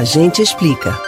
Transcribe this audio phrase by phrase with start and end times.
[0.00, 0.98] A gente explica.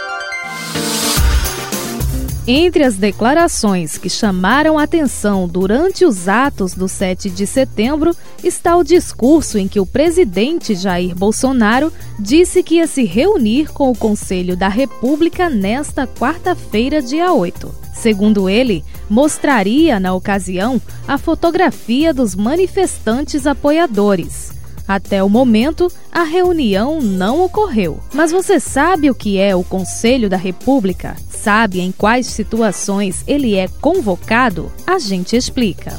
[2.45, 8.83] Entre as declarações que chamaram atenção durante os atos do 7 de setembro está o
[8.83, 14.55] discurso em que o presidente Jair Bolsonaro disse que ia se reunir com o Conselho
[14.55, 17.73] da República nesta quarta-feira, dia 8.
[17.95, 24.53] Segundo ele, mostraria na ocasião a fotografia dos manifestantes apoiadores.
[24.87, 27.99] Até o momento, a reunião não ocorreu.
[28.13, 31.15] Mas você sabe o que é o Conselho da República?
[31.29, 34.71] Sabe em quais situações ele é convocado?
[34.85, 35.93] A gente explica.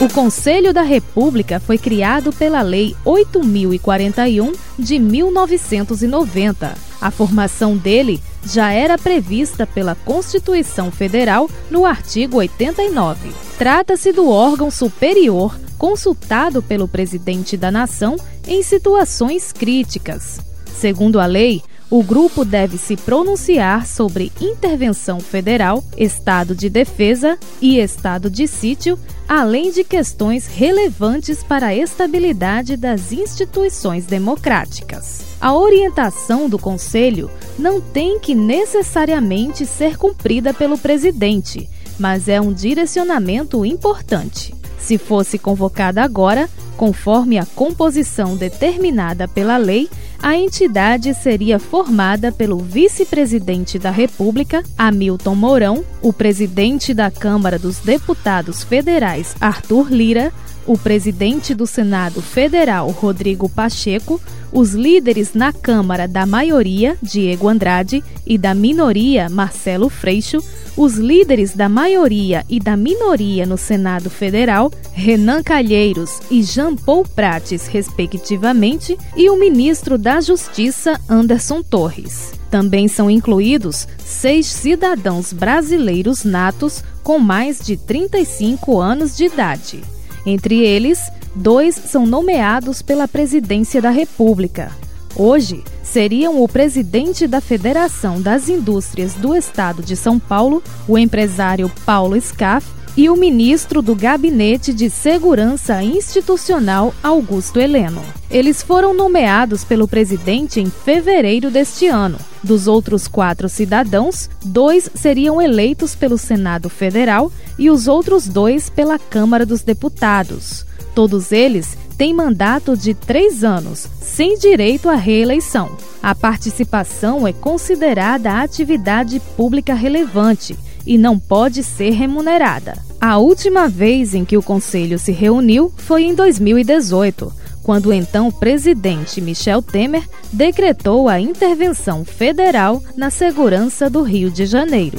[0.00, 6.74] O Conselho da República foi criado pela Lei 8041 de 1990.
[7.00, 13.30] A formação dele já era prevista pela Constituição Federal no artigo 89.
[13.56, 20.40] Trata-se do órgão superior consultado pelo presidente da nação em situações críticas.
[20.74, 27.78] Segundo a lei, o grupo deve se pronunciar sobre intervenção federal, estado de defesa e
[27.78, 35.20] estado de sítio, além de questões relevantes para a estabilidade das instituições democráticas.
[35.40, 42.52] A orientação do Conselho não tem que necessariamente ser cumprida pelo presidente, mas é um
[42.52, 44.54] direcionamento importante.
[44.84, 46.46] Se fosse convocada agora,
[46.76, 49.88] conforme a composição determinada pela lei,
[50.22, 57.78] a entidade seria formada pelo vice-presidente da República, Hamilton Mourão, o presidente da Câmara dos
[57.78, 60.30] Deputados Federais, Arthur Lira,
[60.66, 64.20] o presidente do Senado Federal, Rodrigo Pacheco,
[64.52, 70.38] os líderes na Câmara da maioria, Diego Andrade, e da minoria, Marcelo Freixo,
[70.76, 77.04] os líderes da maioria e da minoria no Senado Federal, Renan Calheiros e Jean Paul
[77.04, 82.32] Prates, respectivamente, e o ministro da Justiça, Anderson Torres.
[82.50, 89.93] Também são incluídos seis cidadãos brasileiros natos com mais de 35 anos de idade.
[90.26, 90.98] Entre eles,
[91.34, 94.70] dois são nomeados pela Presidência da República.
[95.16, 101.70] Hoje, seriam o presidente da Federação das Indústrias do Estado de São Paulo, o empresário
[101.86, 102.66] Paulo Scaff,
[102.96, 108.02] e o ministro do Gabinete de Segurança Institucional, Augusto Heleno.
[108.30, 112.18] Eles foram nomeados pelo presidente em fevereiro deste ano.
[112.42, 118.98] Dos outros quatro cidadãos, dois seriam eleitos pelo Senado Federal e os outros dois pela
[118.98, 120.64] Câmara dos Deputados.
[120.94, 125.76] Todos eles têm mandato de três anos, sem direito à reeleição.
[126.02, 130.56] A participação é considerada atividade pública relevante
[130.86, 132.76] e não pode ser remunerada.
[133.00, 137.32] A última vez em que o Conselho se reuniu foi em 2018,
[137.62, 144.46] quando o então presidente Michel Temer decretou a intervenção federal na segurança do Rio de
[144.46, 144.98] Janeiro.